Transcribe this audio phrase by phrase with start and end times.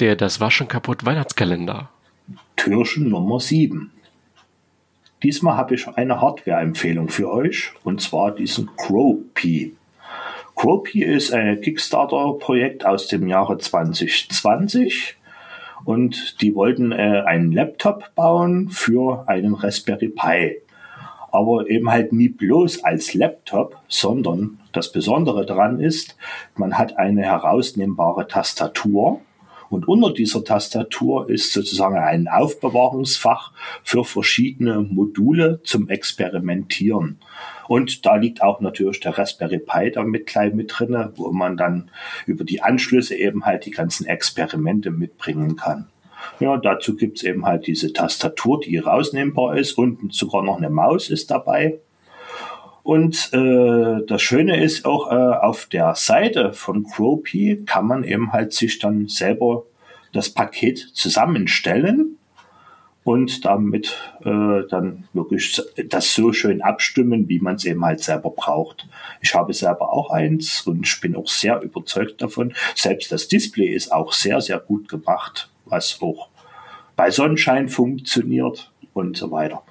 [0.00, 1.88] Der Das Waschen kaputt Weihnachtskalender.
[2.54, 3.90] Türchen Nummer 7.
[5.24, 8.70] Diesmal habe ich eine Hardware-Empfehlung für euch und zwar diesen.
[8.76, 9.74] CrowPy
[11.02, 15.16] ist ein Kickstarter-Projekt aus dem Jahre 2020
[15.84, 20.62] und die wollten äh, einen Laptop bauen für einen Raspberry Pi.
[21.32, 26.16] Aber eben halt nie bloß als Laptop, sondern das Besondere daran ist,
[26.54, 29.22] man hat eine herausnehmbare Tastatur
[29.70, 33.52] und unter dieser Tastatur ist sozusagen ein Aufbewahrungsfach
[33.82, 37.18] für verschiedene Module zum Experimentieren.
[37.68, 41.56] Und da liegt auch natürlich der Raspberry Pi da mit klein mit drinne, wo man
[41.56, 41.90] dann
[42.26, 45.88] über die Anschlüsse eben halt die ganzen Experimente mitbringen kann.
[46.40, 51.10] Ja, dazu gibt's eben halt diese Tastatur, die rausnehmbar ist und sogar noch eine Maus
[51.10, 51.78] ist dabei.
[52.88, 58.32] Und äh, das Schöne ist auch, äh, auf der Seite von Cropy kann man eben
[58.32, 59.64] halt sich dann selber
[60.14, 62.16] das Paket zusammenstellen
[63.04, 63.94] und damit
[64.24, 68.88] äh, dann wirklich das so schön abstimmen, wie man es eben halt selber braucht.
[69.20, 72.54] Ich habe selber auch eins und ich bin auch sehr überzeugt davon.
[72.74, 76.30] Selbst das Display ist auch sehr, sehr gut gemacht, was auch
[76.96, 79.62] bei Sonnenschein funktioniert und so weiter.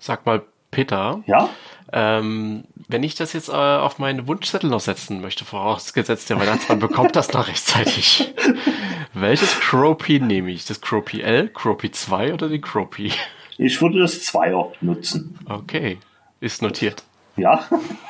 [0.00, 0.42] Sag mal,
[0.76, 1.22] Peter.
[1.26, 1.48] Ja?
[1.90, 6.80] Ähm, wenn ich das jetzt äh, auf meinen Wunschzettel noch setzen möchte, vorausgesetzt der Weihnachtsmann
[6.80, 8.34] bekommt das noch rechtzeitig.
[9.14, 10.66] Welches Cropy nehme ich?
[10.66, 13.10] Das Cropy L, Cropy 2 oder die Cropy?
[13.56, 15.38] Ich würde das Zweier nutzen.
[15.48, 15.96] Okay,
[16.40, 17.04] ist notiert.
[17.38, 17.64] Ja,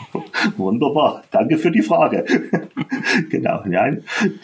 [0.56, 1.22] wunderbar.
[1.30, 2.24] Danke für die Frage.
[3.30, 3.90] genau, ja,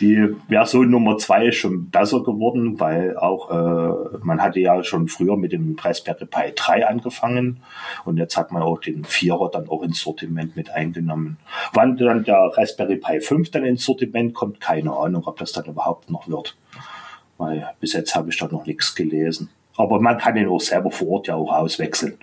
[0.00, 5.08] die Version Nummer zwei ist schon besser geworden, weil auch äh, man hatte ja schon
[5.08, 7.62] früher mit dem Raspberry Pi 3 angefangen
[8.04, 11.38] und jetzt hat man auch den Vierer dann auch ins Sortiment mit eingenommen.
[11.72, 15.64] Wann dann der Raspberry Pi 5 dann ins Sortiment kommt, keine Ahnung, ob das dann
[15.64, 16.56] überhaupt noch wird.
[17.38, 19.50] Weil bis jetzt habe ich da noch nichts gelesen.
[19.76, 22.18] Aber man kann den auch selber vor Ort ja auch auswechseln.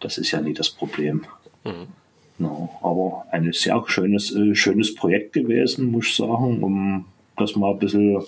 [0.00, 1.24] Das ist ja nie das Problem.
[1.64, 1.88] Mhm.
[2.38, 7.04] No, aber ein sehr schönes, äh, schönes Projekt gewesen, muss ich sagen, um
[7.36, 8.22] das mal ein bisschen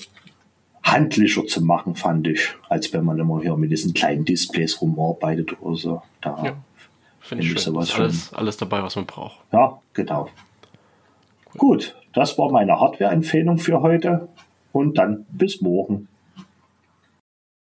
[0.83, 5.61] handlicher zu machen, fand ich, als wenn man immer hier mit diesen kleinen Displays rumarbeitet
[5.61, 6.03] oder so.
[6.21, 6.57] Da ja,
[7.21, 9.39] finde ich, ich sowas alles, alles dabei, was man braucht.
[9.53, 10.29] Ja, genau.
[11.57, 14.29] Gut, das war meine Hardware-Empfehlung für heute
[14.73, 16.09] und dann bis morgen.